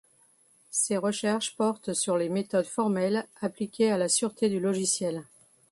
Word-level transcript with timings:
Ses 0.71 0.97
recherches 0.97 1.55
portent 1.55 1.93
sur 1.93 2.17
les 2.17 2.27
méthodes 2.29 2.65
formelles 2.65 3.27
appliquées 3.39 3.91
à 3.91 3.99
la 3.99 4.09
sûreté 4.09 4.49
du 4.49 4.59
logiciel. 4.59 5.25